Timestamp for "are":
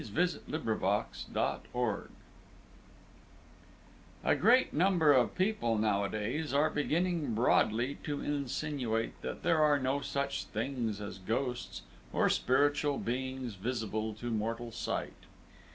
6.55-6.71, 9.61-9.77